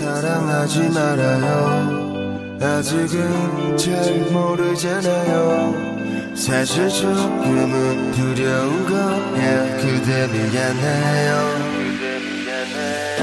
[0.00, 5.74] 사랑하지 말아요 아직은 잘 모르잖아요
[6.34, 11.30] 사실 조금은 두려운 거야 그대 미안해요
[11.78, 12.04] 그대
[12.44, 13.22] 미안해요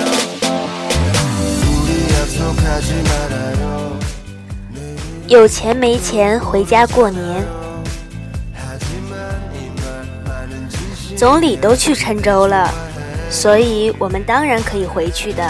[1.62, 4.00] 우리 약속하지 말아요
[5.30, 7.48] 有钱没钱回家过年，
[8.54, 12.70] 하지만 이 말 많은 진심 总理都去郴州了，
[13.30, 15.50] 所以我们当然可以回去的。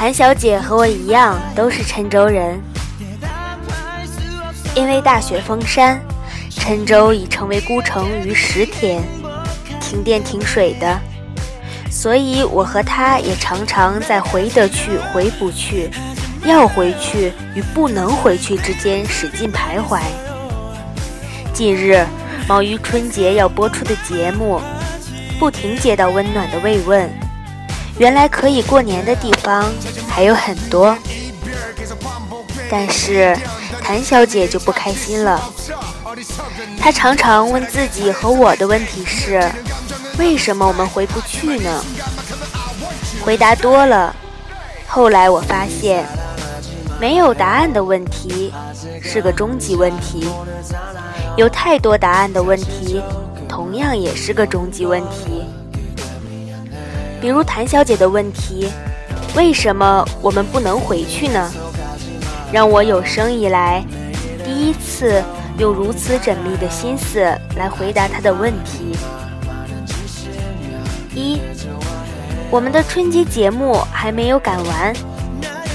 [0.00, 2.58] 谭小姐和我一样都是郴州人，
[4.74, 6.00] 因为大雪封山，
[6.50, 9.02] 郴州已成为孤城逾十天，
[9.78, 10.98] 停电停水的，
[11.90, 15.90] 所以我和她也常常在回得去回不去，
[16.46, 20.00] 要回去与不能回去之间使劲徘徊。
[21.52, 22.02] 近日，
[22.48, 24.62] 忙于春节要播出的节目，
[25.38, 27.19] 不停接到温暖的慰问。
[28.00, 29.70] 原来可以过年的地方
[30.08, 30.96] 还有很多，
[32.70, 33.36] 但是
[33.82, 35.38] 谭小姐就不开心了。
[36.80, 39.38] 她常常问自己和我的问题是：
[40.18, 41.84] 为什么我们回不去呢？
[43.22, 44.16] 回答多了，
[44.86, 46.06] 后来我发现，
[46.98, 48.50] 没有答案的问题
[49.02, 50.26] 是个终极问题。
[51.36, 53.02] 有太多答案的问题，
[53.46, 55.44] 同样也是个终极问题。
[57.20, 58.68] 比如谭小姐的问题：
[59.36, 61.50] 为什么我们不能回去呢？
[62.52, 63.84] 让我有生以来
[64.44, 65.22] 第一次
[65.58, 67.20] 用如此缜密的心思
[67.56, 68.96] 来回答她的问题。
[71.14, 71.40] 一，
[72.50, 74.92] 我们的春节节目还没有赶完，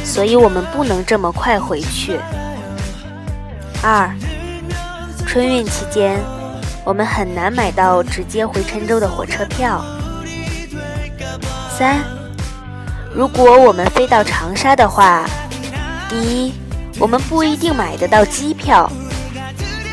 [0.03, 2.19] 所以我们不能这么快回去。
[3.81, 4.09] 二。
[5.27, 6.17] 春运期间，
[6.85, 9.83] 我们很难买到直接回郴州的火车票。
[11.77, 12.01] 三，
[13.13, 15.25] 如果我们飞到长沙的话，
[16.07, 16.53] 第一，
[16.97, 18.89] 我们不一定买得到机票。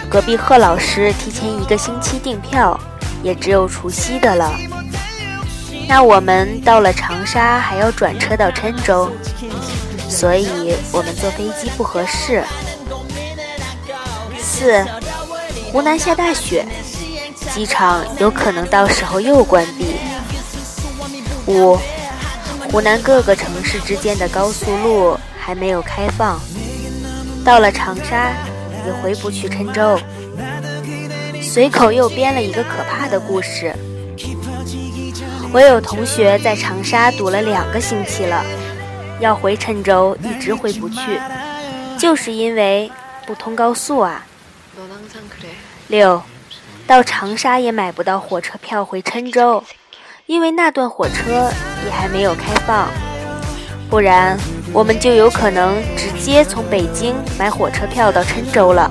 [0.09, 2.79] 隔壁贺老师提前一个星期订票，
[3.21, 4.53] 也只有除夕的了。
[5.89, 9.11] 那我们到了长沙还要转车到郴州，
[10.09, 12.45] 所以我们坐飞机不合适。
[14.39, 14.87] 四。
[15.73, 16.65] 湖南下大雪，
[17.53, 19.92] 机场有可能到时候又关闭。
[21.47, 21.77] 五，
[22.71, 26.41] 湖南各个城市之间的高速路还没有开放，
[27.45, 28.33] 到了长沙
[28.87, 29.99] 也回不去郴州。
[31.43, 33.75] 随口又编了一个可怕的故事。
[35.53, 38.43] 我有同学在长沙堵了两个星期了，
[39.21, 41.21] 要回郴州一直回不去，
[41.99, 42.91] 就是因为
[43.27, 44.25] 不通高速啊。
[45.89, 46.23] 六，
[46.87, 49.63] 到长沙也买不到火车票回郴州，
[50.27, 51.51] 因为那段火车
[51.85, 52.89] 也还没有开放。
[53.91, 54.39] 不然，
[54.73, 58.91] 我们就有可能直接从北京买火车票到郴州了。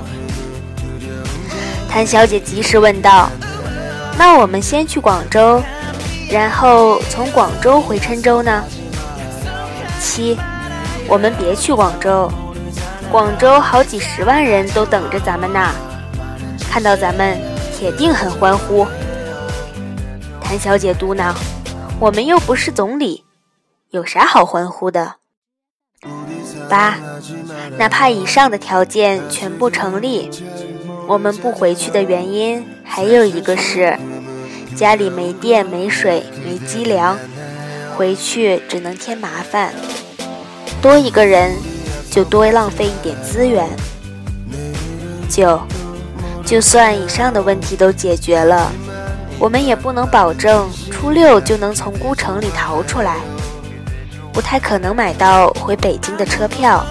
[1.88, 3.30] 谭小姐及时问道
[4.18, 5.62] ：“那我们先去广州，
[6.30, 8.62] 然后从广州回郴州呢？”
[10.00, 10.38] 七，
[11.08, 12.30] 我们别去广州，
[13.10, 15.70] 广州好几十万人都等着咱们呢。
[16.70, 17.38] 看到咱们，
[17.76, 18.86] 铁定很欢呼。
[20.52, 21.34] 谭小姐嘟囔
[21.98, 23.24] ：“我们又不是总理，
[23.88, 25.14] 有啥好欢呼的？”
[26.68, 26.98] 八，
[27.78, 30.28] 哪怕以上的条件全部成立，
[31.08, 33.98] 我们不回去的原因还有一个是
[34.76, 37.18] 家里没电、没水、没鸡粮，
[37.96, 39.72] 回去只能添麻烦。
[40.82, 41.56] 多一个人，
[42.10, 43.66] 就多浪费一点资源。
[45.30, 45.58] 九。
[46.44, 48.70] 就算以上的问题都解决了，
[49.42, 53.16] 我们也不能保证初六就能从孤城里逃出来，
[54.32, 56.86] 不太可能买到回北京的车票，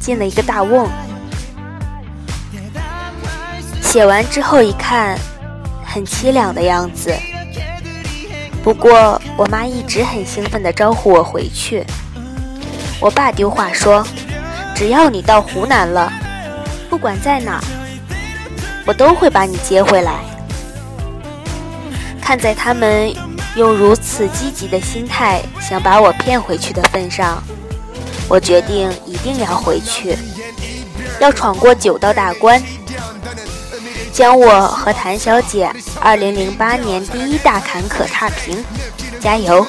[0.00, 0.88] 进了一个大瓮。
[3.82, 5.18] 写完之后一看，
[5.84, 7.14] 很凄凉的样子。
[8.62, 11.84] 不过我妈一直很兴奋地招呼我回去。
[13.00, 14.02] 我爸丢话说，
[14.74, 16.10] 只要你到湖南了，
[16.88, 17.62] 不管在哪。
[18.86, 20.20] 我都会把你接回来。
[22.20, 23.12] 看在他们
[23.56, 27.42] 用如此积极的心态想把我骗回去的份上，
[28.28, 30.16] 我决定一定要回去，
[31.18, 32.62] 要闯过九道大关，
[34.12, 35.72] 将我和谭小姐
[36.02, 38.64] 2008年第一大坎坷踏平。
[39.20, 39.66] 加油！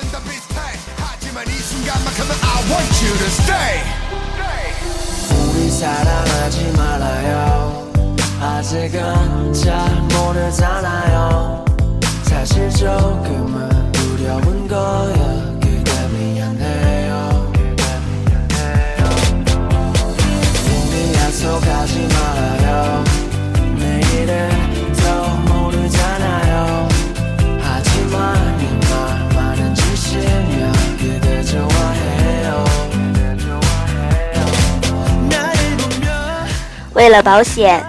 [37.02, 37.84] 为了保险，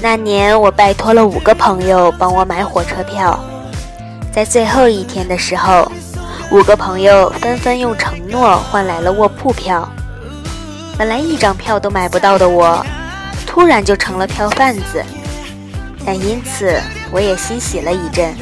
[0.00, 3.38] 那年我拜托了五个朋友帮我买火车票。
[4.32, 5.92] 在最后一天的时候，
[6.50, 9.86] 五个朋友纷纷用承诺换来了卧铺票。
[10.96, 12.82] 本来一张票都买不到的我，
[13.46, 15.04] 突然就成了票贩子。
[16.06, 16.74] 但因此
[17.12, 18.34] 我也欣喜了一阵。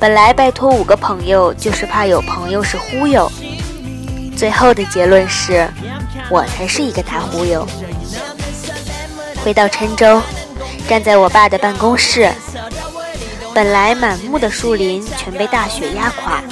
[0.00, 3.30] 本来拜托五个朋友，就是怕有朋友是忽悠。
[4.36, 5.68] 最后的结论是，
[6.28, 7.64] 我才是一个大忽悠。
[9.44, 10.22] 回到郴州，
[10.88, 12.30] 站在我爸的办公室，
[13.54, 16.42] 本来满目的树林全被大雪压垮，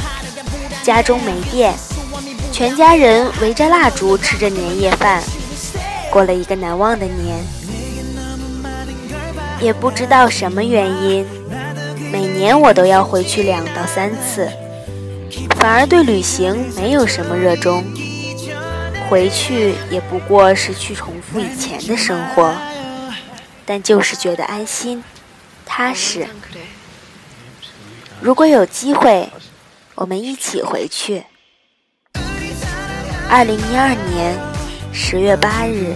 [0.83, 1.73] 家中没电，
[2.53, 5.23] 全家人围着蜡烛吃着年夜饭，
[6.11, 7.43] 过了一个难忘的年。
[9.59, 11.25] 也不知道什么原因，
[12.13, 14.47] 每年我都要回去两到三次。
[15.57, 17.83] 反而对旅行没有什么热衷，
[19.09, 22.53] 回去也不过是去重复以前的生活，
[23.65, 25.03] 但就是觉得安心、
[25.65, 26.27] 踏实。
[28.21, 29.31] 如果有机会，
[29.95, 31.25] 我们一起回去。
[33.29, 34.39] 二零一二年
[34.93, 35.95] 十月八日。